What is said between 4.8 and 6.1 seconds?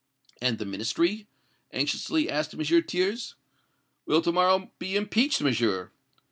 impeached, Monsieur!"